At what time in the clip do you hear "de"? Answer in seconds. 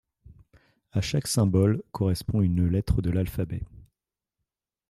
3.03-3.11